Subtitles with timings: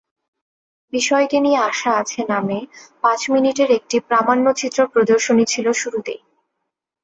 [0.93, 2.59] বিষয়টি নিয়ে আশা আছে নামে
[3.03, 6.19] পাঁচ মিনিটের একটি প্রামাণ্যচিত্র প্রদর্শনী ছিল শুরুতেই।